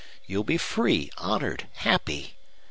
[0.25, 2.33] You'll be free, honored, happy.